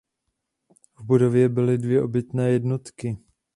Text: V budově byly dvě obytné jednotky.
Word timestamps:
V 0.95 1.01
budově 1.03 1.49
byly 1.49 1.77
dvě 1.77 2.03
obytné 2.03 2.49
jednotky. 2.49 3.17